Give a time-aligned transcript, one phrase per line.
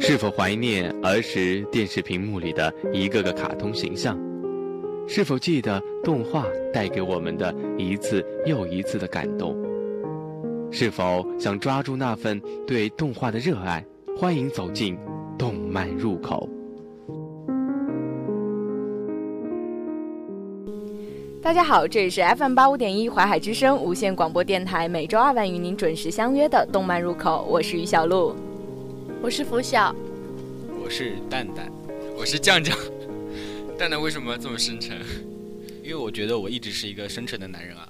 [0.00, 4.18] 是否怀念儿时电视屏幕里的一个个卡通形象？
[5.08, 9.56] 是否记得动画带给我们的一次又一次的感动？
[10.70, 13.84] 是否想抓住那份对动画的热爱？
[14.16, 14.96] 欢迎走进
[15.38, 16.48] 动漫入口。
[21.44, 28.34] 大家好，这里是 FM 八五点一淮海之声无线广播电台，每周二晚与您准时相约的动漫入口，我是于小璐。
[29.20, 29.94] 我是拂晓，
[30.82, 31.70] 我是蛋蛋，
[32.16, 32.74] 我是酱酱。
[33.78, 34.96] 蛋蛋为什么这么深沉？
[35.82, 37.86] 因为我觉得我一直是一个深沉的男人啊。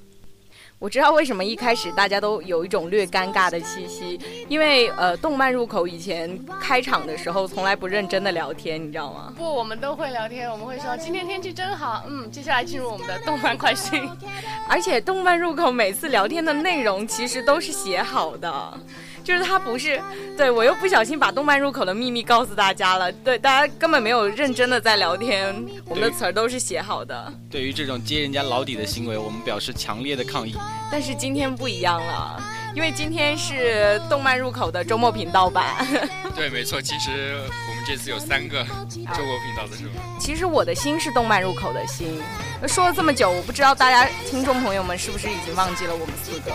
[0.78, 9.32] 我知道为什么一开始大家都有一种略尴尬的气息，因为呃，动漫入口以前开场的时候从来不认真的聊天，你知道吗？
[9.36, 14.06] 不，我们都会聊天，我们会说今天天气真好，嗯，接下来进入我们的动漫快讯。
[14.68, 18.80] 而且动漫入口每次聊天的内容其实都是写好的。
[19.24, 20.00] 就是他不是，
[20.36, 23.10] 对我又不小心把动漫入口的秘密告诉大家了。
[23.10, 25.54] 对，大家根本没有认真的在聊天，
[25.86, 27.32] 我们的词儿都是写好的。
[27.50, 30.54] 对于这种揭人家老底的行为，我们表示强烈的抗议。
[30.92, 32.40] 但是今天不一样了，
[32.74, 35.86] 因为今天是动漫入口的周末频道版。
[36.34, 37.36] 对，没错，其实
[37.68, 40.02] 我们这次有三个周末频道的是吧？
[40.18, 42.20] 其实我的心是动漫入口的心。
[42.66, 46.52] 说了这么久，我不知道大家听众朋友们是不是已经忘记了我们四个。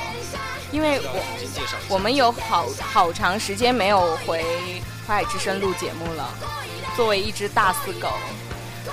[0.71, 4.43] 因为我我们有好好长时间没有回
[5.07, 6.29] 淮海之声录节目了。
[6.97, 8.11] 作为一只大四狗，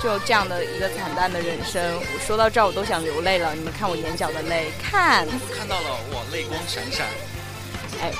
[0.03, 3.55] 就这样的一个惨淡的人生，我说到这儿我都想流泪了。
[3.55, 7.07] 你们看我眼角的泪，看看到了，我，泪光闪闪。
[8.03, 8.13] 哎，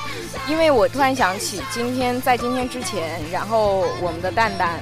[0.47, 4.79] 因为我突然想起今天在今天之前，然后我们的蛋蛋，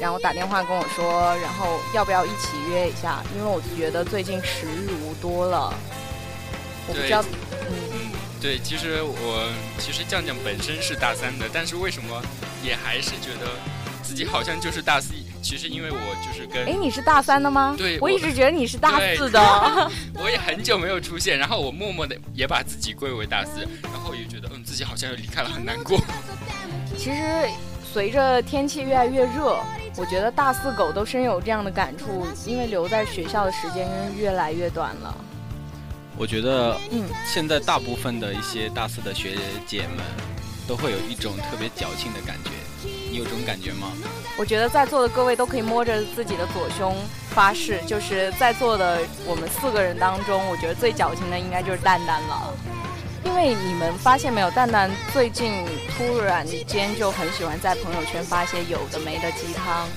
[0.00, 3.22] 然后打电话跟我说，然后要不要一起约一下？
[3.36, 5.74] 因为我觉得最近时日无多了，
[6.86, 7.22] 我不知道。
[7.70, 12.22] 嗯对，其实我其实酱酱本身是大三的，但是为什么
[12.62, 13.50] 也还是觉得
[14.00, 15.12] 自己好像就是大四？
[15.42, 17.74] 其实因为我就是跟哎，你是大三的吗？
[17.78, 19.40] 对，我一直觉得你是大四的。
[20.14, 25.98] 我也很久没有出现，然后我默默的也把自己归为大四，然后也觉得嗯，自己好像又离开了，很难过。
[26.96, 27.48] 其实
[27.92, 29.58] 随着天气越来越热，
[29.96, 35.16] 我觉得大四狗都深有这样的感触，因为留在学校的时间越来越短了。
[36.16, 40.04] 我觉得，嗯，现在大部分的一些大四的学姐们，
[40.66, 42.50] 都会有一种特别矫情的感觉。
[43.10, 43.92] 你有这种感觉吗？
[44.38, 46.96] 我觉得在座的各位都可以摸着自己的左胸
[47.30, 52.54] 发誓，就是在座的我们四个人当中，我觉得最矫情的应该就是蛋蛋了。
[53.24, 55.66] 因为你们发现没有，蛋蛋最近
[55.96, 59.88] 突然间就很喜欢在朋友圈发些有的没的鸡汤，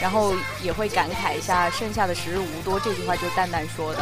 [0.00, 4.00] 然后也会感慨一下“剩下的时日无多”这句话就是蛋蛋说的。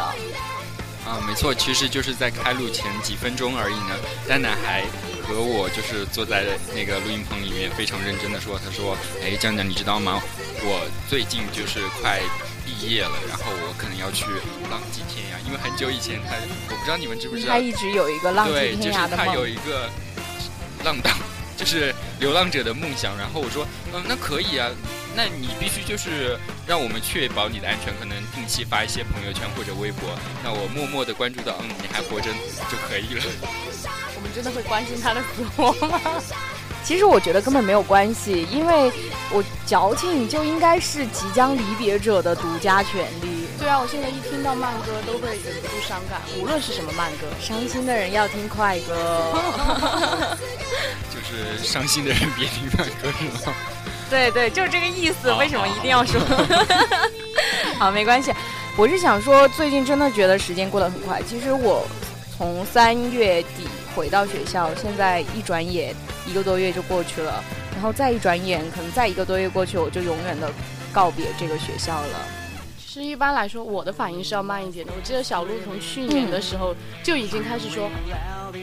[1.07, 3.97] 啊，没错，其实就是在开录前几分钟而已呢。
[4.29, 4.85] 丹丹还
[5.27, 6.45] 和我就是坐在
[6.75, 10.21] 那个录音棚里面，非常认真的说：“他说，哎，江江，你知道吗？
[10.61, 12.21] 我最近就是快
[12.65, 14.25] 毕业了，然后我可能要去
[14.71, 15.41] 浪迹天涯。
[15.47, 16.37] 因为很久以前他，
[16.69, 19.17] 我不知道你们知不知道，他一直有一个浪迹天涯的梦。
[19.17, 19.89] 对，就是他有一个
[20.85, 21.17] 浪荡，
[21.57, 23.17] 就是流浪者的梦想。
[23.17, 24.69] 然后我说，嗯，那可以啊。”
[25.19, 30.09] 那你必须就是让我们确保你的安全，可能定期发一些朋友圈或者微博，
[30.45, 32.31] 让我默默的关注到，嗯，你还活着
[32.71, 33.23] 就可以了。
[34.15, 36.01] 我们真的会关心他的死活吗？
[36.87, 38.93] 其实我觉得根本没有关系，因为
[39.33, 43.49] 我矫情就应该是即将离别者的独家权利。
[43.59, 47.27] 对啊，我现在一听到慢歌都会忍不住伤感，无论是什么慢歌。
[47.41, 49.35] 伤心的人要听快歌。
[51.11, 53.57] 就是伤心的人别听慢歌，是吗？
[54.11, 55.33] 对对，就是这个意思。
[55.35, 56.21] 为什么一定要说？
[57.79, 58.33] 好，没关系。
[58.77, 61.21] 我是想说，最近真的觉得时间过得很快。
[61.23, 61.87] 其实我
[62.37, 65.95] 从三月底回到学校，现在一转眼
[66.27, 67.43] 一个多月就过去了，
[67.75, 70.51] 然后再一转眼，可能再一个多月过去，我就永远的
[70.93, 72.38] 告别这个学校了。
[72.99, 74.93] 其实一般来说，我的反应是要慢一点的。
[74.93, 76.75] 我记得小鹿从去年的时候
[77.05, 77.89] 就已经开始说：“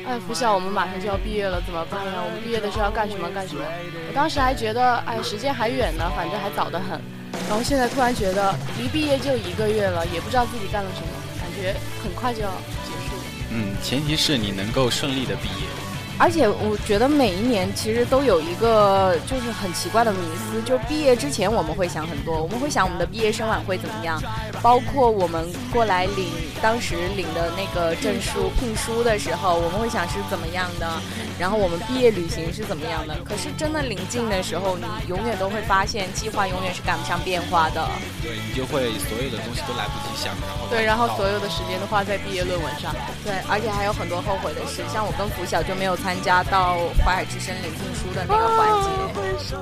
[0.05, 2.19] 哎，拂晓，我们马上就要毕业了，怎么办呀？
[2.19, 3.63] 我们毕业的时候要干什么干什么？”
[4.09, 6.99] 我当时还觉得，哎，时间还远呢，反正还早得很。
[7.47, 11.07] 然后现在突然觉得，离毕业就一个月了，也不知道自己干了什么，
[11.39, 11.73] 感觉
[12.03, 12.51] 很快就要
[12.83, 13.23] 结束了。
[13.51, 15.84] 嗯，前提是你能够顺利的毕业。
[16.17, 24.21] 而且我觉得每一年其实都有一个就是很奇怪的迷思，就毕业之前我们会想很多，我们会想我们的毕业生晚会怎么样，
[24.61, 26.27] 包括我们过来领
[26.61, 30.89] 当时领的那个证书聘书的时候，我们会想是怎么样的，
[31.37, 33.15] 然后我们毕业旅行是怎么样的。
[33.23, 37.87] 可是真的临近的时候，你永远都会发现计划永远是赶不上变化的。
[38.21, 42.95] 对你就会所有的东西都来不及想，然后对，然后所有的时间都花在毕业论文上。
[43.23, 49.55] 对，而且还有很多后悔的事，像我跟拂晓就没有参加到淮海之声领聘书的那个环节。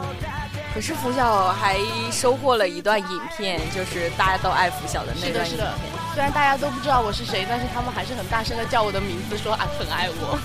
[0.73, 1.77] 可是拂晓还
[2.11, 5.67] 收获了一段影片，就是大家都爱拂晓的那段影片。
[6.13, 10.39] 虽然大家都不知道我是谁，但是他们还是很大声的叫我的名字，说啊很爱我。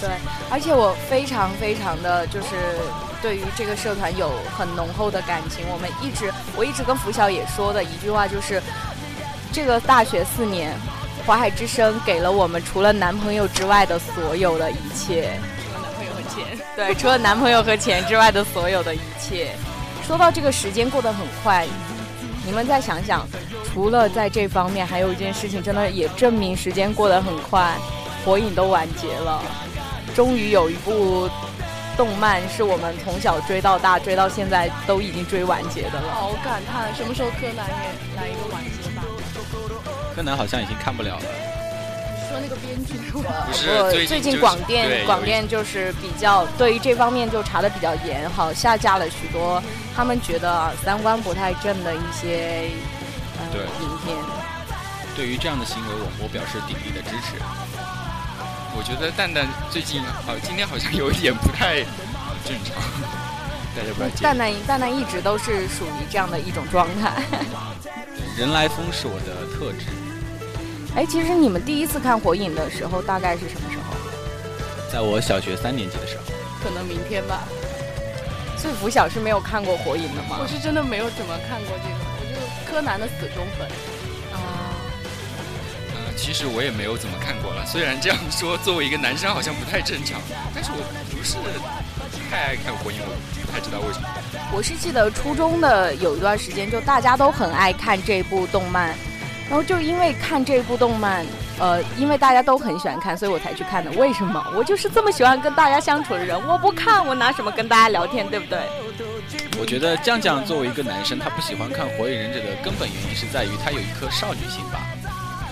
[0.00, 0.08] 对，
[0.50, 2.48] 而且我非常非常的就是
[3.20, 5.64] 对于这个社团有很浓厚的感情。
[5.70, 8.62] 我们一直，我一直跟拂晓也说的一句话就是，
[9.52, 10.74] 这个大学四年，
[11.26, 15.38] 华海之声给了我们除了男朋友之外的所有的一切。
[15.68, 16.58] 除了男朋友和钱。
[16.74, 19.52] 对，除了男朋友和钱之外的所有的一切。
[20.06, 21.66] 说到这个时间过得很快，
[22.44, 23.24] 你们再想想，
[23.64, 27.76] 除了在这方面，还有一件事情真的也证明时间过得很快，
[28.24, 29.40] 火影都完结了，
[30.14, 31.28] 终于有一部
[31.96, 36.14] 动漫是我们从小追到大，追到现在都已经追完结的了。
[36.14, 39.02] 好感叹，什么时候柯南也来一个完结吧？
[40.14, 41.24] 柯南好像已经看不了了。
[42.28, 49.60] 说那个编剧，不是最近广电广电就是比较对于这方面就查的比较严，好下架了许多
[49.96, 52.70] 他们觉得三观不太正的一些
[53.36, 54.16] 呃影片。
[55.16, 57.34] 对于这样的行为，我我表示鼎力的支持。
[58.76, 61.80] 我觉得蛋蛋最近好，今天好像有一点不太
[62.44, 62.76] 正常，
[63.76, 64.22] 大家不要介意。
[64.22, 67.22] 蛋蛋蛋蛋一直都是属于这样的一种状态。
[68.36, 69.86] 人来疯是我的特质。
[70.96, 73.94] 哎，其实你们第一次看《火影》的时候，大概是什么时候？
[74.90, 76.22] 在我小学三年级的时候。
[76.62, 77.44] 可能明天吧。
[78.56, 80.38] 最福小是没有看过《火影》的吗？
[80.40, 83.68] 我是真的没有怎么看过这个，我就柯南的死忠粉。
[86.20, 87.64] 其实我也没有怎么看过了。
[87.64, 90.20] 虽然这样说，作为一个男生好像不太正常，
[90.54, 90.76] 但是我
[91.10, 91.36] 不是
[92.30, 94.06] 太爱看《火影》，我不太知道为什么。
[94.52, 98.94] 我是记得初中的有一段时间，就大家都很爱看这部动漫。
[99.48, 101.24] 然后就因为看这部动漫，
[101.58, 103.90] 呃，因为大家都很喜欢看，所以我才去看的。
[103.92, 104.44] 为什么？
[104.54, 108.60] 我就是这么喜欢跟大家相处的人，我不看，我拿什么跟大家聊天，对不对？
[109.58, 114.86] 我觉得酱酱作为一个男生，他不喜欢看《火影忍者》的根本原因是在于他有一颗少女心吧。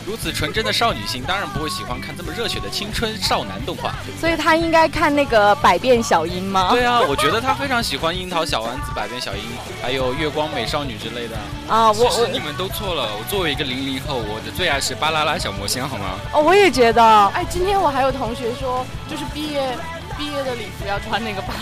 [0.09, 3.93] 如此纯真的少女心，当然不会喜欢看这么热血的青春少男动画。
[4.19, 6.71] 所以他应该看那个百变小樱吗？
[6.71, 9.43] 对啊，我觉得他非常喜欢樱桃小丸子、百变小樱，
[9.83, 11.37] 还有月光美少女之类的。
[11.69, 13.03] 啊，我我你们都错了。
[13.19, 16.19] 我作为一个零零后，我的最爱是巴啦啦小魔仙，好吗？
[16.33, 17.27] 哦，我也觉得。
[17.35, 19.77] 哎，今天我还有同学说，就是毕业。
[20.19, 21.55] 毕业的礼服要穿那个吧，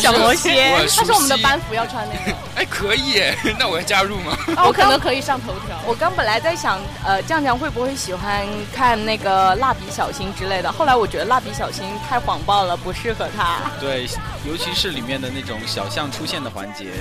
[0.00, 2.38] 小魔仙，他说我们的班服要穿那个。
[2.54, 3.20] 哎，可以，
[3.58, 4.36] 那我要加入吗？
[4.64, 5.76] 我可能可以上头条。
[5.86, 10.70] 我刚本来在想，呃，酱酱会不会喜欢看那个蜡笔小新之类的？
[10.70, 13.58] 后来我觉得蜡笔小新太谎报了，不适合他。
[13.80, 14.06] 对，
[14.46, 16.92] 尤其是里面的那种小象出现的环节。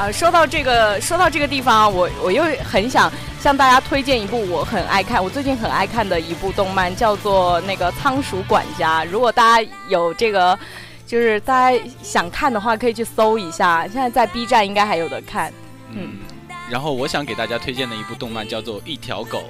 [0.00, 9.04] 啊，说到这个，说到这个地方，我我又很想向大家推荐一部我很爱看，我最近很爱看的一部动漫，叫做那个《仓鼠管家》。
[9.10, 10.58] 如果大家有这个，
[11.06, 15.52] 就是大家想看的话，可以去搜一下，现在在 B 站应该还有的看。
[15.90, 16.12] 嗯。
[16.70, 19.40] 然后我想给大家推荐的一部动漫叫做《一条狗》。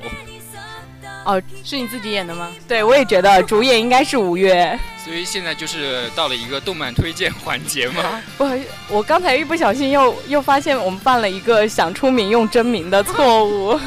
[1.24, 2.48] 哦，是你自己演的吗？
[2.66, 4.78] 对，我也觉得主演应该是吴越。
[5.04, 8.22] 所以现在就是到了一个动漫推荐环节吗？
[8.38, 8.48] 不，
[8.88, 13.78] 我刚才一不小心又又发现我们犯了一个想出名用真名的错误。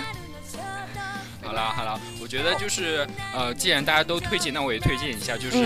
[1.41, 1.99] 好 了好了。
[2.27, 5.37] 觉得就是呃，既然大家都推荐，那我也推荐一下。
[5.37, 5.65] 就是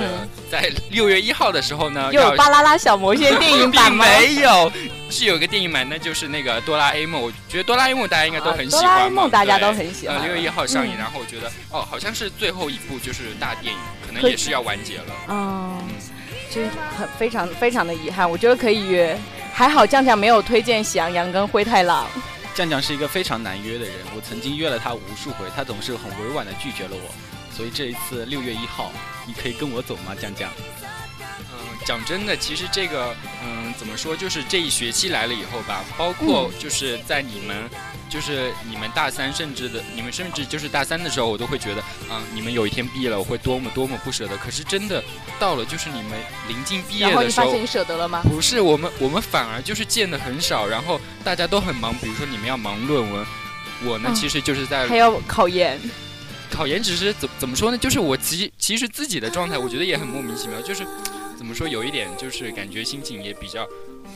[0.50, 4.06] 在六月一号的时候呢，有《巴啦啦小魔仙》电影版吗？
[4.06, 4.72] 没有，
[5.10, 7.22] 是有个电影版，那就是那个《哆啦 A 梦》。
[7.26, 8.84] 我觉得《哆啦 A 梦》大家应该都很喜欢。
[8.84, 10.18] 哆啦 A 梦大家都很喜欢。
[10.18, 15.04] 呃，六月一号上映，然后我觉得哦，好像是最后一部就是大电影，可能也是要完结了。
[15.28, 15.82] 嗯，
[16.50, 16.62] 就
[16.98, 18.30] 很非常非常的遗憾。
[18.30, 19.18] 我觉得可以约，
[19.54, 22.06] 还好酱酱没有推荐《喜羊羊》跟《灰太狼》。
[22.58, 27.14] 酱酱是一个非常难约的人，我曾经约了他无数回，他总是很委婉的拒绝了我。
[27.56, 28.92] 所以这一次六月一号，
[29.28, 30.50] 你可以跟我走吗，酱酱？
[31.88, 37.70] 嗯，讲真的，其实这个，嗯，怎么说，就是这一学期来了以后吧，包括就是在你们。
[38.10, 44.38] 就是你们大三，甚至的你们甚至就是大三的时候，我都会觉得，啊，你们有一天毕业了，我会多么多么不舍得。
[44.38, 45.04] 可是真的
[45.38, 46.12] 到了，就是你们
[46.48, 48.22] 临近毕业的时候，然后你发现你舍得了吗？
[48.24, 51.94] 不是，我们我们反而就是见的很少，然后大家都很忙。
[51.96, 53.26] 比如说你们要忙论文，
[53.84, 55.78] 我呢其实就是在还要考研，
[56.50, 57.78] 考研只是怎怎么说呢？
[57.78, 60.88] 就是我其其实自己的状态，我觉得也很莫名其妙，就是
[61.38, 63.68] 怎么说，有一点就是感觉心情也比较。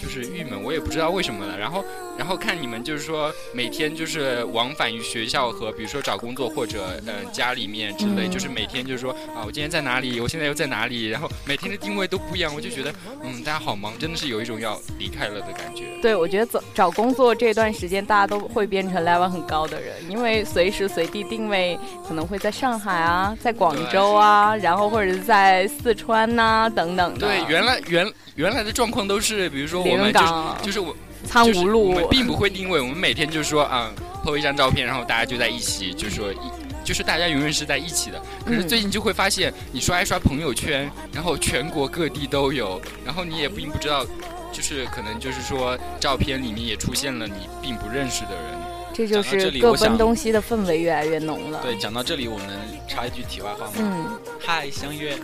[0.01, 1.57] 就是郁闷，我也不知道为什么了。
[1.57, 1.83] 然后，
[2.17, 12.93] 然后看你们就是说每天就是往返于学校和比如说找工作或者呃家里面之类，就是每天就是说啊，我今天在哪里，我现在又在哪里，然后每天的定位都不一样，我就觉得
[13.23, 15.83] 嗯，大家好忙，真的是有一种要离开了的感觉。
[16.01, 27.27] 对，我觉得找找工作这段时间，大家都会变成 level 很高的人，因为随时随地定位可能会在上海啊，在广州啊，然后或者是在四川呐等等的。
[27.27, 28.11] 对，原来原。
[28.35, 30.33] 原来的状况都是，比如说我们就是
[30.63, 30.95] 就是我
[31.25, 33.91] 苍梧路，我们并不会定位，我们每天就是说啊
[34.23, 36.37] ，po 一张照片，然后大家就在一起，就是说一
[36.83, 38.21] 就是大家永远是在一起的。
[38.45, 44.03] 可是最近就会发现，你刷一刷朋友圈，然后全国各地都有，然后你也并不知道，
[44.51, 48.61] 就是可能就是说照片里面也出现了你并不认识的人。
[48.93, 51.61] 这就是各奔东西的氛围越来越浓了。
[51.63, 52.47] 对，讲到这里，我们
[52.87, 53.73] 插一句题外话吗？
[53.77, 54.19] 嗯。
[54.37, 55.15] 嗨，相约。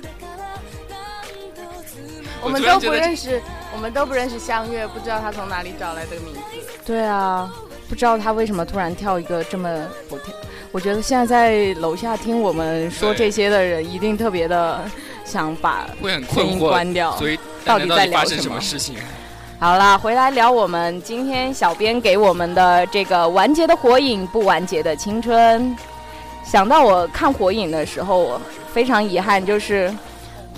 [2.41, 3.41] 我们都不认识，
[3.73, 6.41] 我们都不认识相月，不知道他从哪里找来这个名字。
[6.85, 7.51] 对啊，
[7.89, 10.33] 不知道他为什么突然跳一个这么不跳。
[10.71, 14.83] 我觉得现在在楼下听我们说这些的人，一定特别的
[15.25, 15.87] 想把
[16.33, 17.15] 声音关掉。
[17.17, 18.95] 所以到底在聊什么事情？
[19.59, 25.75] 好啦，回来聊我们今天小编给我们的这个完结的火影，不完结的青春。
[26.43, 28.41] 想到我看火影的时候，我
[28.73, 29.93] 非常遗憾，就是。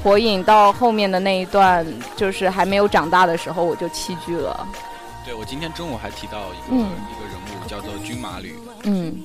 [0.03, 4.67] 火影到后面的那一段，就是还没有长大的时候，我就弃剧了。
[5.25, 8.55] 对，我今天中午还提到一个一个人物，叫做军马吕。
[8.83, 9.15] 嗯。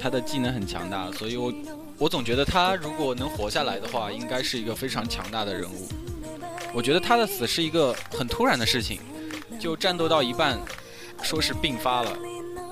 [0.00, 1.52] 他的技能很强大，所以我
[1.98, 5.88] 我总觉得他如果能活下来的话，应该是一个非常强大的人物。
[6.72, 9.00] 我觉得他的死是一个很突然的事情，
[9.58, 10.56] 就战斗到一半，
[11.20, 12.16] 说是病发了。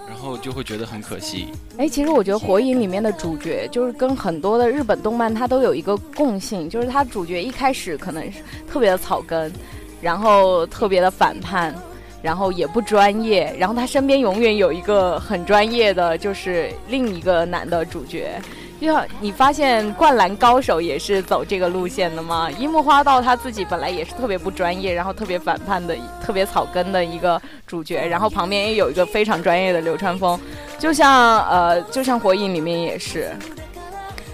[0.06, 1.48] 然后就会觉得很可惜。
[1.76, 8.38] 哎，其实我觉得《火影》里面的主角就是跟很多的日本动漫它都有一个共性，就是它主角一开始可能是
[8.70, 9.52] 特别的草根，
[10.00, 11.74] 然后特别的反叛，
[12.22, 18.40] 然后也不专业，然后他身边永远有一个很专业的，就是另一个男的主角。
[18.80, 22.50] 就像你发现《灌篮高手》也是走这个路线的吗？
[22.50, 30.38] 樱木花道他自己本来也是特别不专业，然后特别反叛的、特别草根的一个主角，然后旁边也有一个非常专业的流川枫，
[30.78, 33.34] 就像呃，就像《火影》里面也是，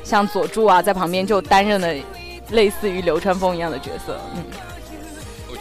[0.02, 1.88] 像佐助啊，在旁边就担任了
[2.50, 4.71] 类似于流川枫一样的角色，嗯。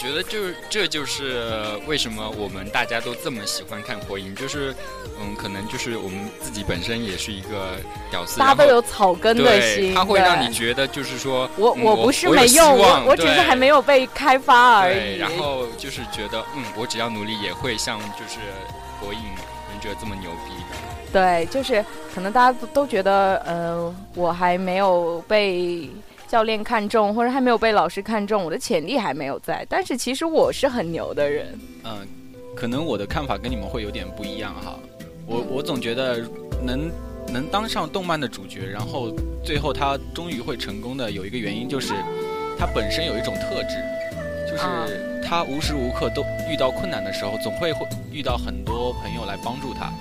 [0.01, 1.48] 我觉得就是这就是
[1.86, 4.74] 为什么我们大家都这么喜欢看火影，就是
[5.20, 7.77] 嗯，可能就是我们自己本身也是一个
[8.10, 15.20] 屌丝，大家都有草根的心，他会让你觉得就是说，我我不是没用，我我只是还没有被开发而已。
[15.20, 18.39] 然后就是觉得嗯，我只要努力也会像就是
[19.00, 19.20] 火影
[19.70, 20.53] 忍者这么牛逼。
[21.13, 25.88] 对，就是可能大家都都觉得呃，我还没有被。
[26.32, 29.66] 教练看中，或者还没有被老师看中，我的潜力还没有在。
[29.68, 31.60] 但是其实我是很牛的人。
[31.84, 32.08] 嗯，
[32.56, 34.80] 可能我的看法跟你们会有点不一样哈。
[35.28, 36.26] 我我总觉得
[36.64, 36.90] 能
[37.28, 41.94] 能当上动漫的主角，然后最后他终于会成功的有一个原因就是
[42.58, 43.76] 他本身有一种特质，
[44.50, 49.92] 就是他无时无刻都遇到困难的时候，总会会遇到很多朋友来帮助他。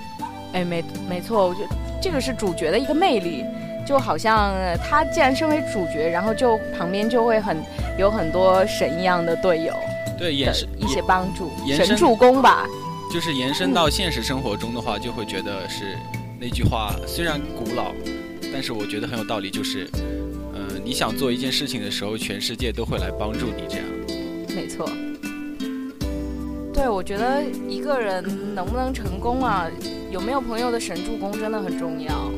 [0.53, 3.43] 哎，没没错，我觉得这个是主角的一个魅力。
[3.85, 7.57] 就好像他既然身为主角，然后就旁边就会很
[7.97, 9.73] 有很多神一样的队友，
[10.17, 12.65] 对，也是一些帮助，神助攻吧。
[13.11, 15.97] 就是延伸到现实生活中的话，就会觉得是
[16.39, 17.91] 那句话虽然古老，
[18.53, 19.49] 但是我觉得很有道理。
[19.49, 19.89] 就是，
[20.53, 23.63] 呃，你想做一件事情的时候，全世界都会来帮助你。
[23.67, 23.85] 这样，
[24.55, 24.89] 没错。
[26.73, 28.23] 对，我觉得一个人
[28.55, 29.67] 能不能成功啊，
[30.09, 32.31] 有没有朋友的神助攻真的很重要。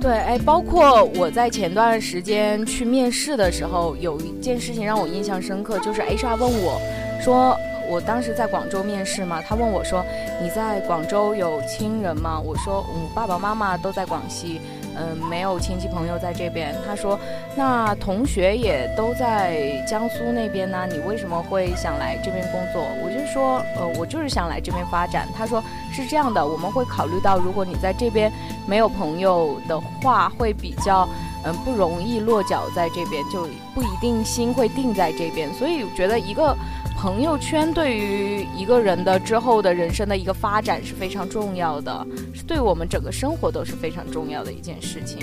[0.00, 6.80] 对，哎，包括我在前段时间去面试的时候，有一件事情让我印象深刻，就是 HR 问我，
[7.20, 7.56] 说
[7.88, 10.04] 我当时在广州面试嘛，他问我说，
[10.40, 12.40] 你在广州有亲人吗？
[12.40, 14.60] 我说，我爸爸妈妈都在广西。
[15.00, 16.74] 嗯，没有亲戚朋友在这边。
[16.84, 17.16] 他说，
[17.54, 22.84] 那同学也都在江苏那边呢，你为什么会想来这边工作？
[23.00, 25.28] 我就说，呃，我就是想来这边发展。
[25.36, 25.62] 他说
[26.02, 28.32] 是这样的，我们会考虑到，如果你在这边
[28.66, 31.08] 没有朋友的话，会比较
[31.44, 35.52] 嗯不容易落脚在这边，就不一定心会定在这边。
[35.54, 36.56] 所以我觉得一个。
[37.00, 45.20] 朋友圈对于一个人的之后的人生的一个发展是非常重要的，是对我们整个生活都是非常重要的一件事情。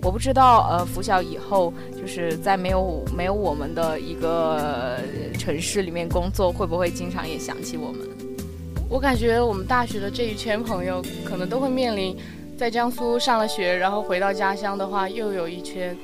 [0.00, 4.98] 我不知道，呃，拂晓以后就是在没有没有我们的一个
[5.38, 8.00] 城市里面工作，会不会经常也想起我们？
[8.94, 12.16] 我感觉我们大学的这一圈朋友，可能都会面临
[12.56, 15.98] 在江苏上了学，然后回到家乡的话，又有一圈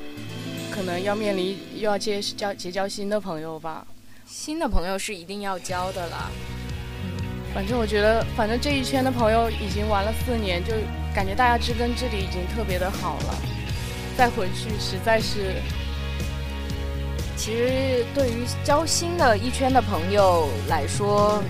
[0.72, 3.86] 可能要面临又要结交结交新的朋友吧。
[4.26, 6.32] 新的朋友是一定要交的啦。
[7.54, 10.72] 反正我觉得，反正这一圈的朋友已经玩了四年，就
[11.14, 13.36] 感觉大家知根知底已经特别的好了。
[14.16, 15.62] 再回去实在是，
[17.36, 21.40] 其实对于交新的一圈的朋友来说，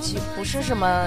[0.00, 1.06] 其实不是什么，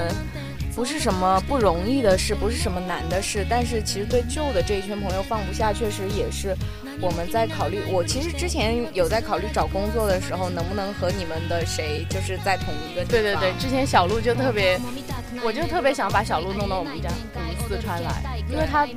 [0.76, 3.46] 不是什么不容易的事，不是什么难的事。
[3.50, 6.56] 但是其实对旧的这一圈朋友放不下，确实也是。
[7.00, 13.24] 我们在考虑，我其实之前有在考虑找工作的时候，能不能和你们的谁就是在同一个地方。
[13.24, 14.80] 对对对，之前小鹿就特别，
[15.44, 18.88] 我就特别想把小鹿弄到我们家，我们四川来，因为他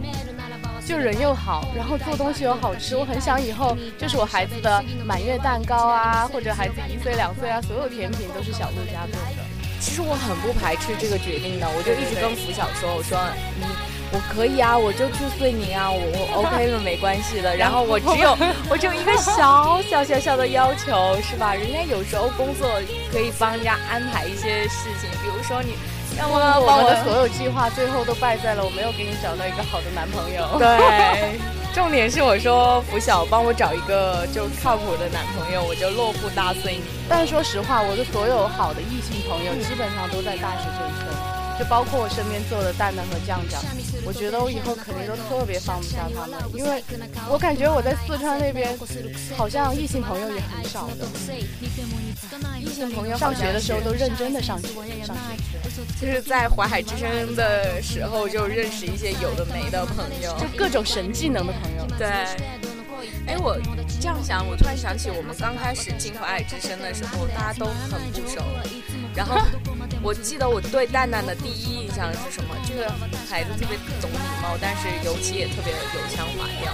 [0.84, 2.94] 就人又好，然后做东西又好吃。
[2.94, 9.43] 我很想以后就是我孩子的满月蛋糕啊，或者孩子一岁两岁啊，所有甜品都是小鹿家做的。
[9.84, 13.20] 其实我很不排斥这个决定的，我就一直跟福晓说，我说
[13.60, 13.66] 你。
[14.14, 17.54] 我可以啊，我就去遂宁啊，我我 OK 了，没关系的。
[17.58, 18.30] 然后我只有
[18.70, 21.52] 我只有一个小小小小的要求，是吧？
[21.52, 22.80] 人家有时候工作
[23.12, 25.76] 可以帮人家安排一些事情，比如说你
[26.16, 30.46] 让我我的所有计划最后都败在了我没有给你找到一个好的男朋友。
[30.58, 31.36] 对，
[31.74, 36.80] 重点是我说拂晓帮我找一个就靠谱的男朋友，我就落户大森林。
[37.08, 41.58] 但说实话，我的所有好的异性朋友基本上都在大学这一圈。
[41.58, 43.60] 就包括我身边坐的蛋蛋和酱酱，
[44.06, 46.82] 我觉得我以后肯定都特别放不下他们，因为
[47.30, 48.76] 我感觉我在四川那边
[49.36, 51.06] 好像异性朋友也很少的。
[52.60, 54.68] 异性朋友上学的时候都认真的上学，
[55.04, 55.70] 上学
[56.00, 61.86] 就是在淮海之声的时候就认识一些有的没的朋友，就各种神技能的朋友。
[61.96, 62.08] 对。
[63.26, 63.58] 哎，我
[64.00, 68.42] 这样想，我突然想起我们刚开始进淮海之声的时候，大家都很不熟，
[69.14, 69.40] 然后。
[70.04, 72.54] 我记得我对蛋蛋的第一印象是什么？
[72.68, 72.92] 这个
[73.26, 76.70] 孩子特别懂礼貌，但是尤其也特别有腔滑调。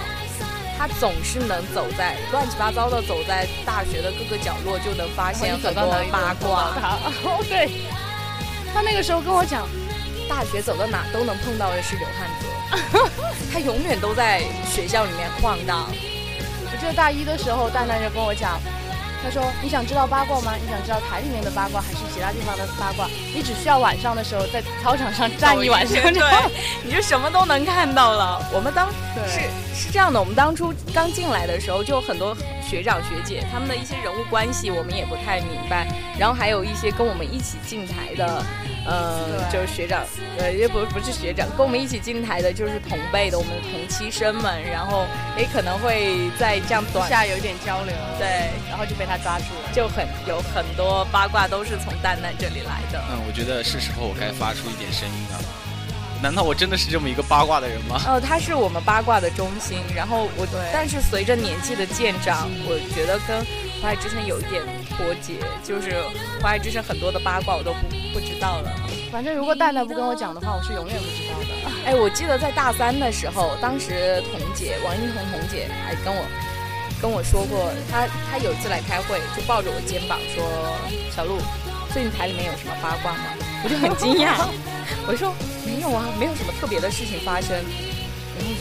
[0.77, 6.75] 他总是能走在乱七八糟的走在大学的各个角落，就能发现很多八卦。
[7.23, 7.71] 哦，对。
[8.73, 9.65] 他那个时候跟我讲，
[10.27, 13.09] 大学走到哪都能碰到的是刘汉泽，
[13.53, 15.87] 他永远都在学校里面晃荡。
[15.89, 18.59] 我记得大一的时候，蛋蛋就跟我讲。
[19.23, 20.53] 他说：“你想知道八卦吗？
[20.59, 23.07] 你想知道台里面的八卦还是其他地方的八卦？
[23.33, 26.21] 你只需要晚上的时候在操场上站一晚上，对，
[26.83, 28.41] 你就什么都能看到了。
[28.51, 28.89] 我们当
[29.27, 29.39] 是
[29.75, 32.35] 是这样的，我们当初刚进来的时候，就有很多
[32.67, 38.43] 学长学姐，他们的一些人物关系我们也不太明白，然后还有一些跟我们一起进台的。”
[38.85, 40.03] 呃，就是学长，
[40.39, 45.05] 呃，也不不是学长，跟我们一起进台的，就是同辈的，我们的同期生们，然后
[45.37, 53.03] 也可能会在这样短下有一点交流，对，然后就被他抓住了，就很有很多八卦都是从蛋蛋这里来的。
[53.11, 55.39] 嗯，我觉得是时候我该发出一点声音了。
[56.21, 58.01] 难道我真的是这么一个八卦的人吗？
[58.07, 63.45] 呃，他是我们八卦的中心，然后我，但是随着年纪的渐长，我觉得跟。
[63.83, 64.61] 我还之前有一点
[64.91, 66.03] 脱节，就是
[66.41, 67.79] 华语之声很多的八卦我都不
[68.13, 68.71] 不知道了。
[69.11, 71.71] 反正如果蛋蛋不跟我讲的话，我是永远不知道的。
[71.85, 76.23] 哎，我记得在大三的时候，当时彤姐王一彤彤姐还跟我
[77.01, 80.45] 跟我说过，她她有一次来开会，就抱着我肩膀说
[81.15, 81.39] ：“小鹿，
[81.93, 84.47] 最近台里面有什么八卦吗？” 我就很惊讶，
[85.07, 85.33] 我说
[85.65, 87.57] ：“没有啊，没有什么特别的事情发生。”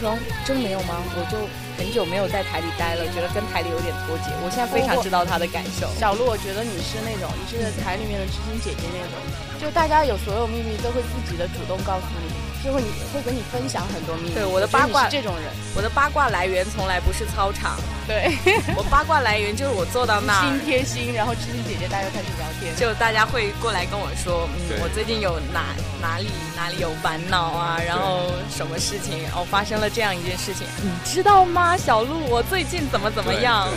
[0.02, 1.48] 然后说：“真没有吗？”我就。
[1.80, 4.28] 很久没有在台里待了，觉得跟台里有点脱节。
[4.44, 5.88] 我现在非常知道他的感受。
[5.96, 9.16] 小鹿，我觉得你是那种，你是台里面的知心姐姐那种，
[9.56, 12.28] 就大家有所有秘密都会自己的主动告诉你。
[12.62, 14.34] 就会你会跟你分享很多秘密。
[14.34, 17.78] 对我的八卦这种人，我的八卦来源从来不是操场。
[18.06, 18.36] 对
[18.76, 25.64] 我八卦来源就是我坐到那心贴心，然后知心姐姐大家开始聊天，就大家会过来跟我说，嗯，我最近有哪
[26.02, 33.68] 哪里哪里有烦恼啊，然后什么事情哦发生了这样一件事情，你知道吗，小鹿，我最近怎么怎么样？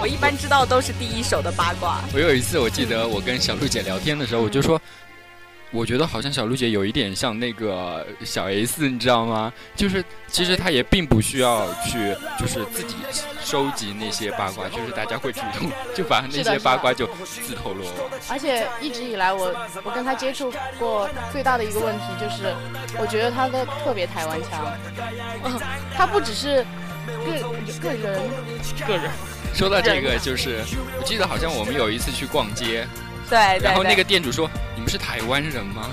[0.00, 2.00] 我一般知道都是第一手的八卦。
[2.14, 4.80] 我有一次我记得我跟小鹿姐聊天的时候，我就说。
[5.72, 9.50] 我觉得好像小鹿姐有一点像那个小 S，你知道吗？
[9.74, 12.94] 就是其实她也并不需要去，就是自己
[13.42, 18.10] 收集那些八卦，就是大家会主动就把那些八卦就自投罗网。
[18.28, 22.54] 而且一直以来，我我跟她接触过最大的一个问题就是，
[23.00, 24.60] 我觉得她的特别台湾腔。
[25.96, 26.66] 她不只是
[27.24, 28.20] 个个人
[28.86, 29.10] 个人。
[29.54, 30.60] 说到这个，就是
[30.98, 32.86] 我记得好像我们有一次去逛街。
[33.28, 35.88] 对，然后那个店主说：“你们是台湾人吗？”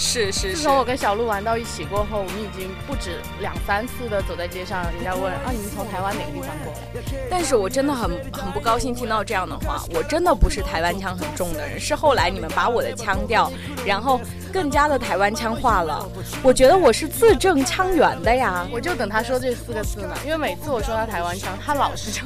[0.00, 0.54] 是是。
[0.54, 9.82] 自从我跟小鹿玩到一起过后，我们已经不止两三次的走在街上，人家问：“啊，你们从台湾哪个地方过来？”但是我真的很很不高兴听到这样的话。
[9.92, 13.50] 我真的不是台湾腔很重的人，是后来你们把我的腔调，
[13.84, 14.20] 然后
[14.52, 16.08] 更加的台湾腔化了。
[16.44, 18.64] 我觉得我是字正腔圆的呀。
[18.70, 22.22] 我就等他说这四个字呢，因为每次我说他台湾腔，他老是就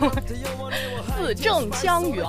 [1.16, 2.26] 字正腔圆。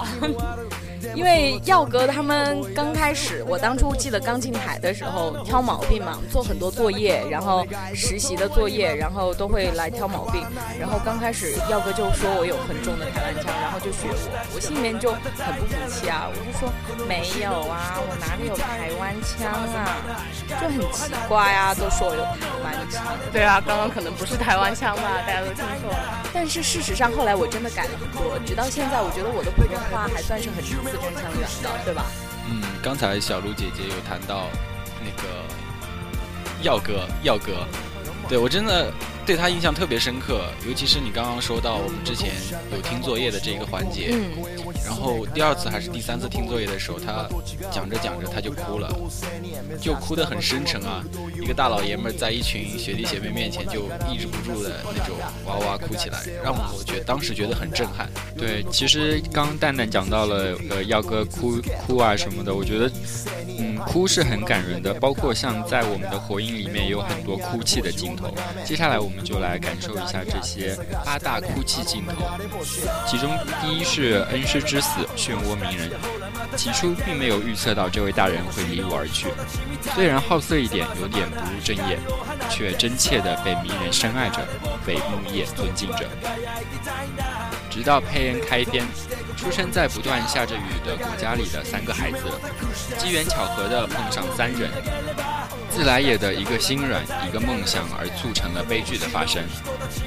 [1.15, 10.45] 因为耀哥他们刚开始，我当初记得刚进台的时候挑毛病嘛，做很多作业，然后实习的作业，然后都会来挑毛病。
[10.79, 14.15] 然后刚开始耀哥就说我有很重的台湾腔，然后就学我，
[14.55, 16.71] 我心里面就很不服气啊，我就说
[17.07, 19.97] 没有啊，我哪里有台湾腔啊，
[20.49, 23.03] 就很奇怪啊，都说我有台湾腔。
[23.31, 26.21] 对啊，刚刚可能不是台湾腔吧，大家都听错了。
[26.33, 32.05] 但是事实上后来我真的改了很多，直到现在我觉得我的普通话还算是很字正腔圆的，对吧？
[32.49, 34.47] 嗯，刚才小鹿姐姐有谈到
[34.99, 35.27] 那个
[36.61, 37.65] 耀哥，耀哥，
[38.27, 38.91] 对我真的。
[39.25, 42.31] 对他印象特别深刻，尤其是你刚刚说到我们之前
[42.71, 44.13] 有听作业的这个环节，
[44.83, 47.29] 然后第二次还是第三次听作业的时候，他
[47.71, 48.93] 讲着讲着他就哭了，
[49.79, 51.01] 就哭得很深沉啊，
[51.41, 58.11] 一个大老爷们在一群学弟学妹面前就抑制不住的那种哇哇哭起来，让我觉当时觉得很震撼。
[58.37, 62.91] 对，其实刚蛋蛋讲到了呃耀哥哭哭啊什么的，我觉得
[63.57, 68.27] 嗯哭是很感人的，包括像在我们的火影里面有很多哭泣的镜头。
[68.65, 69.12] 接下来我。
[69.12, 72.13] 我我们就来感受一下这些八大哭泣镜头。
[73.07, 73.29] 其中
[73.61, 75.91] 第一是恩师之死，漩涡鸣人。
[76.57, 79.27] 起初并没有预测到这位大人会离我而去，
[79.93, 81.99] 虽然好色一点，有点不务正业，
[82.49, 84.39] 却真切地被鸣人深爱着，
[84.83, 86.09] 被木叶尊敬着。
[87.69, 88.83] 直到佩恩开篇，
[89.37, 92.25] 出生在不断下着雨的国家里的三个孩子，
[92.97, 94.71] 机缘巧合地碰上三人。
[95.73, 99.43] 自来也的一个心软，一个梦想，而促成了悲剧的发生。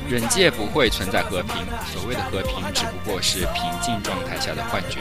[0.08, 1.56] 忍界不会存在和平，
[1.92, 5.00] 所谓的和平只不过是平静状态下的幻觉。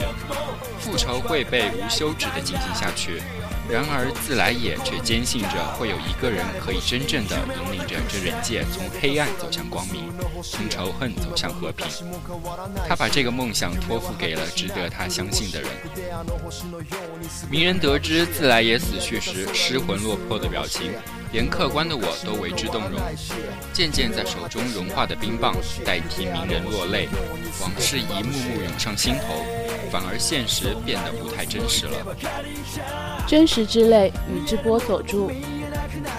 [0.80, 3.22] 复仇会被无休止地进行下去。
[3.68, 10.08] 然而，自来也却坚信着会有一个人可以真正的引领着这人界从黑暗走向光明，
[10.40, 11.86] 从仇恨走向和平。
[12.88, 15.68] 他把这个梦想托付给了值得他相信的人。
[17.50, 20.90] 鸣人得知自来也死去时失魂落魄的表表情，
[21.32, 22.98] 连客观的我都为之动容。
[23.74, 27.10] 渐渐在手中融化的冰棒代替鸣人落泪，
[27.60, 29.44] 往事一幕幕涌上心头，
[29.90, 32.16] 反而现实变得不太真实了。
[33.26, 35.30] 真实之泪，宇智波佐助。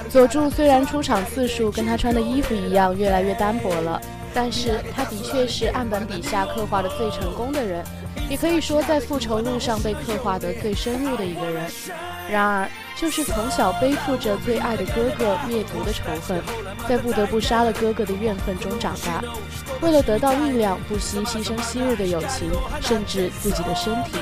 [0.08, 4.00] 佐助虽然出场次数跟他穿的衣服一样越来越单薄了，
[4.36, 7.84] 但是他的确是岸本笔下刻画的最成功的人，
[8.30, 11.66] 也可以说在复仇路上被刻画得最深入的一个人。
[12.30, 16.42] 然而，就是从小背负着最爱的哥哥灭族的仇恨，
[16.90, 19.24] 在不得不杀了哥哥的怨恨中长大，
[19.82, 24.18] 为了得到力量，不惜牺牲昔日的友情，甚至自己的身体。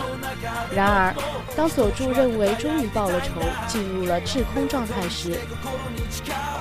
[0.76, 1.16] 然而，
[1.56, 3.28] 当佐助认为终于报了仇，
[3.66, 5.40] 进入了滞空状态时，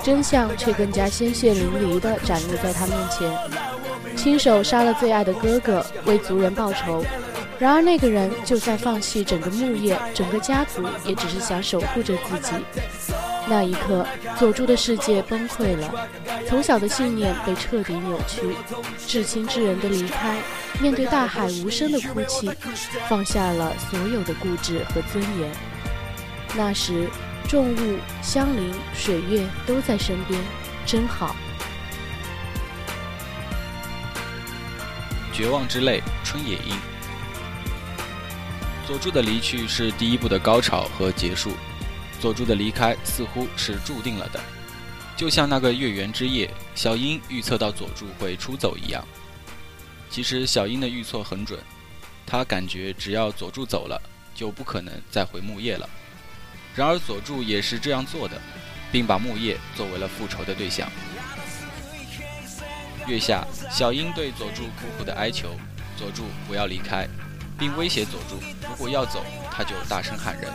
[0.03, 7.05] 真相却更加鲜血淋漓地展露在他面前：亲手杀了最爱的哥哥，为族人报仇。
[7.59, 12.53] 然而，那个人就算放弃整个木叶、整个家族，也只是想守护着自己。
[13.47, 14.07] 那一刻，
[14.38, 16.09] 佐助的世界崩溃了，
[16.49, 18.57] 从小的信念被彻底扭曲，
[19.07, 20.38] 至亲之人的离开，
[20.81, 22.51] 面对大海无声的哭泣，
[23.09, 25.51] 放下了所有的固执和尊严。
[26.57, 27.09] 那时，
[27.49, 30.40] 重物、香菱、水月都在身边，
[30.87, 31.37] 真好。
[35.33, 36.94] 绝望之泪，春野樱。
[38.87, 41.53] 佐助的离去是第一部的高潮和结束，
[42.20, 44.38] 佐助的离开似乎是注定了的，
[45.16, 49.03] 就像那个月圆之夜，小樱预测到佐助会出走一样。
[50.11, 51.59] 其实小樱的预测很准，
[52.27, 54.01] 她感觉只要佐助走了，
[54.35, 55.88] 就不可能再回木叶了。
[56.75, 58.38] 然而佐助也是这样做的，
[58.92, 60.90] 并把木叶作为了复仇的对象。
[63.07, 65.57] 月下，小樱对佐助苦苦的哀求，
[65.97, 67.09] 佐助不要离开。
[67.59, 68.37] 并威胁佐助，
[68.69, 70.53] 如果要走，他就大声喊人。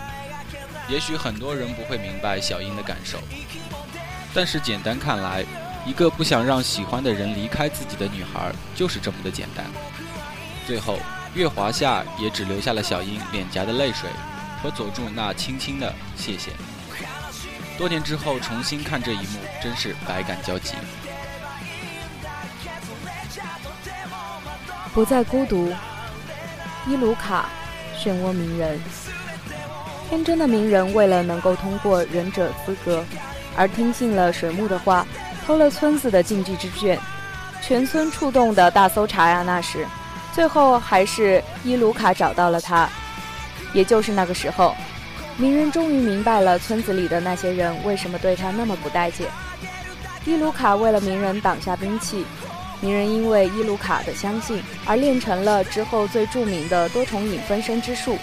[0.88, 3.20] 也许很多人不会明白小樱的感受，
[4.34, 5.46] 但是简单看来，
[5.86, 9.66] 一个不想让喜欢的人离开自己的女孩，就是这么的简单。
[10.66, 11.00] 最后，
[11.36, 14.10] 月华夏也只留下了小樱脸颊的泪水
[14.64, 16.52] 和佐助那轻轻的谢谢。
[17.78, 20.74] 多年之后重新看这一幕，真是百感交集。
[24.92, 25.72] 不再孤独。
[26.90, 27.46] 伊鲁卡，
[28.02, 28.80] 漩涡鸣人。
[30.10, 33.06] 天真的鸣人为了能够通过忍者资格，
[33.56, 35.06] 而听信了水木的话，
[35.46, 37.00] 偷了村子的禁忌之卷。
[37.62, 39.86] 全村触动的大搜查呀，那时，
[40.34, 42.90] 最后还是伊鲁卡找到了他。
[43.72, 44.76] 也就是那个时候，
[45.38, 49.28] 鸣人终于明白了村子里的那些人为什么对他那么不待见。
[50.26, 52.26] 伊鲁卡为了鸣人挡下兵器。
[52.82, 58.18] 鸣人因为伊鲁卡的相信而练成了之后最著名的多重影分身之术，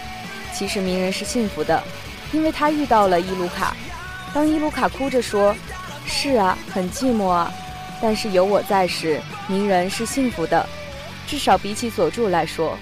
[0.55, 1.83] 其实鸣人是幸福的，
[2.33, 3.77] 因为他遇到了伊鲁卡。
[4.33, 5.55] 当伊鲁卡哭着说
[6.07, 7.53] ：“是啊，很寂寞啊，
[8.01, 10.67] 但是有我在时，鸣人是幸福的，
[11.27, 12.79] 至少比起佐助来说。”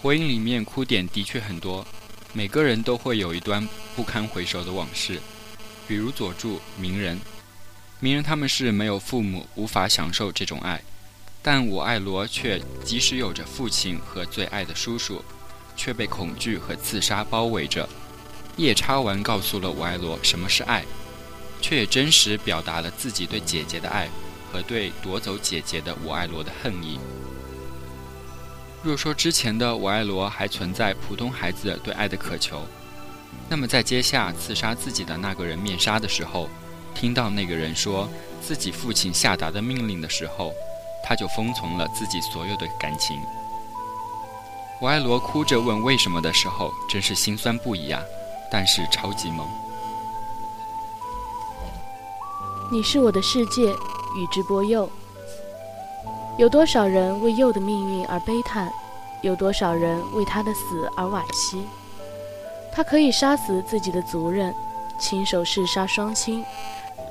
[0.00, 1.86] 火影里面哭点的确很多，
[2.32, 5.20] 每个人都会有一段不堪回首的往事，
[5.86, 7.20] 比如佐助、鸣人。
[8.02, 10.82] 鸣人他们是没有父母，无法享受这种爱，
[11.42, 15.22] 但我爱罗却即使有着父亲和最爱的叔叔，
[15.76, 17.86] 却被恐惧和自杀包围着。
[18.56, 20.82] 夜叉丸告诉了我爱罗什么是爱，
[21.60, 24.08] 却也真实表达了自己对姐姐的爱
[24.50, 26.98] 和对夺走姐姐的我爱罗的恨意。
[28.82, 32.66] 若说之前的我爱罗还存在普通孩子对爱的渴求，
[33.46, 36.48] 那么在接下刺杀自己的那个人面纱的时候。
[36.94, 38.08] 听到那个人说
[38.40, 40.52] 自己父亲下达的命令的时候，
[41.04, 43.20] 他就封存了自己所有的感情。
[44.80, 48.02] 我爱罗哭着问为什么的时候，真是心酸不已啊！
[48.50, 49.46] 但是超级萌。
[52.72, 53.70] 你是我的世界，
[54.16, 54.88] 宇智波鼬。
[56.38, 58.70] 有多少人为鼬的命运而悲叹？
[59.22, 61.66] 有多少人为他的死而惋惜？
[62.72, 64.54] 他可以杀死自己的族人，
[65.00, 66.44] 亲手弑杀双亲。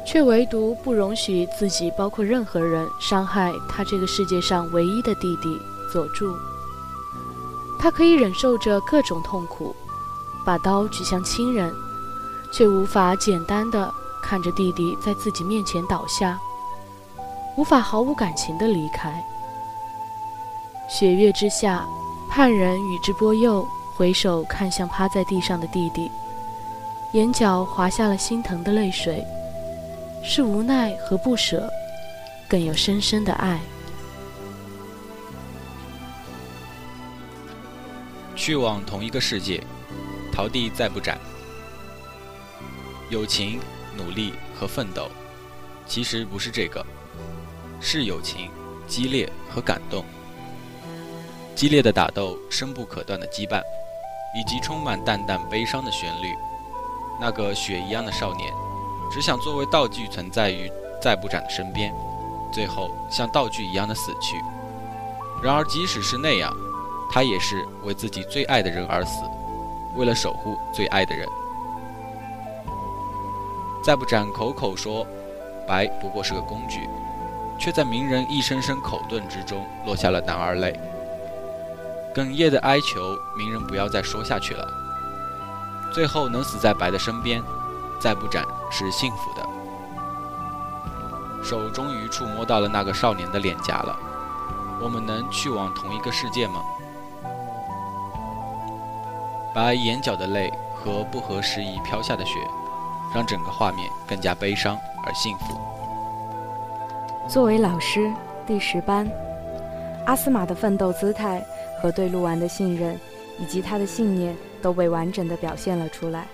[0.06, 6.36] 却唯独不容许自己，包括任何人伤害他这个世界上唯一的弟弟佐助。
[7.78, 9.76] 他可以忍受着各种痛苦，
[10.44, 11.72] 把刀举向亲人，
[12.52, 16.40] 却无法简单的看着弟弟在自己面前倒下，
[17.56, 19.24] 无法毫无感情的离开。
[20.90, 21.86] 雪月之下，
[22.32, 23.64] 叛人宇智波鼬
[23.96, 26.10] 回首看向趴在地上的弟弟，
[27.14, 29.24] 眼角滑下了心疼的泪水。
[30.22, 31.72] 是无奈和不舍，
[32.48, 33.58] 更有深深的爱。
[38.36, 39.64] 去往同一个世界，
[40.30, 41.18] 桃地再不斩。
[43.10, 43.62] 友情、
[43.96, 45.10] 努力和奋斗，
[45.88, 46.86] 其实不是这个，
[47.80, 48.52] 是友情、
[48.88, 50.04] 激烈和感动。
[51.56, 53.62] 激烈的打斗，深不可断的羁绊，
[54.36, 56.28] 以及充满淡淡悲伤的旋律。
[57.20, 58.54] 那个雪一样的少年。
[59.12, 61.92] 只想作为道具存在于再不斩的身边，
[62.52, 64.38] 最后像道具一样的死去。
[65.42, 66.56] 然而，即使是那样，
[67.12, 69.24] 他也是为自己最爱的人而死，
[69.96, 71.28] 为了守护最爱的人。
[73.84, 75.08] 再不斩口口说
[75.66, 76.88] 白不过是个工具，
[77.58, 80.80] 却在鸣人一声声口遁之中落下了男儿泪，
[82.14, 84.68] 哽咽的哀求鸣人不要再说下去了。
[85.92, 87.42] 最后能死在白的身边。
[88.00, 89.46] 再不斩是幸福的，
[91.44, 93.94] 手终于触摸到了那个少年的脸颊了。
[94.82, 96.62] 我们能去往同一个世界吗？
[99.54, 102.40] 白眼角的泪和不合时宜飘下的雪，
[103.14, 105.60] 让整个画面更加悲伤而幸福。
[107.28, 108.10] 作为老师，
[108.48, 109.06] 第十班，
[110.06, 111.46] 阿斯玛的奋斗姿态
[111.82, 112.98] 和对鹿丸的信任，
[113.38, 116.28] 以及他的信念，都被完整的表现了出来。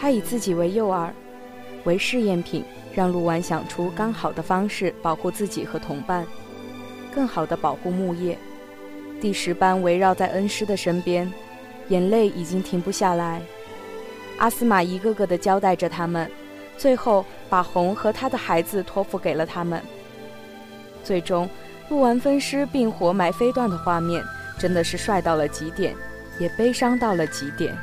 [0.00, 1.10] 他以自己为诱饵，
[1.84, 2.64] 为试验品，
[2.94, 6.26] 让鹿丸想出刚好的方式保护自己和同伴，
[7.14, 8.36] 更好的保护木叶。
[9.20, 11.32] 第十班围绕在恩师的身边，
[11.88, 13.40] 眼泪已经停不下来。
[14.38, 16.28] 阿斯玛一个个的交代着他们，
[16.76, 19.80] 最后把红和他的孩子托付给了他们。
[21.04, 21.48] 最终，
[21.88, 24.24] 鹿丸分尸并活埋飞段的画面，
[24.58, 25.94] 真的是帅到了极点，
[26.38, 27.76] 也悲伤到了极点。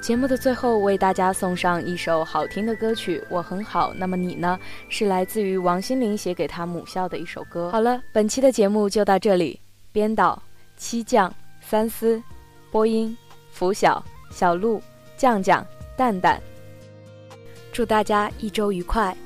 [0.00, 3.92] 节目的最后，为大家送上一首好听的歌曲《我很好》。
[3.96, 4.60] 那么你呢？
[4.90, 7.70] 是来自于王心凌写给她母校的一首歌。
[7.70, 9.58] 好了，本期的节目就到这里。
[9.92, 10.42] 编导：
[10.76, 12.20] 七酱、三思；
[12.70, 13.16] 播音：
[13.50, 14.82] 拂晓、小鹿、
[15.16, 16.38] 酱酱、蛋蛋。
[17.72, 19.16] 祝大家一周愉快。